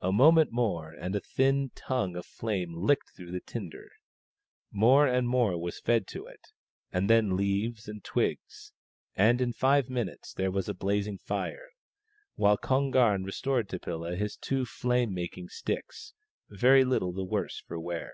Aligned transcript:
A 0.00 0.10
moment 0.12 0.50
more 0.50 0.92
and 0.94 1.14
a 1.14 1.20
thin 1.20 1.72
tongue 1.74 2.16
of 2.16 2.24
flame 2.24 2.72
licked 2.72 3.10
through 3.14 3.32
the 3.32 3.40
tinder; 3.42 3.90
more 4.72 5.06
and 5.06 5.28
more 5.28 5.60
was 5.60 5.78
fed 5.78 6.06
to 6.06 6.24
it, 6.24 6.40
and 6.90 7.10
then 7.10 7.36
leaves 7.36 7.86
and 7.86 8.02
twigs; 8.02 8.72
and 9.14 9.42
in 9.42 9.52
five 9.52 9.90
minutes 9.90 10.32
there 10.32 10.50
was 10.50 10.70
a 10.70 10.74
blazing 10.74 11.18
fire, 11.18 11.68
while 12.34 12.56
Kon 12.56 12.90
gam 12.90 13.24
restored 13.24 13.68
to 13.68 13.78
Pilla 13.78 14.16
his 14.16 14.38
two 14.38 14.64
fiame 14.64 15.10
making 15.12 15.50
sticks, 15.50 16.14
very 16.48 16.82
little 16.82 17.12
the 17.12 17.22
worse 17.26 17.60
for 17.60 17.78
wear. 17.78 18.12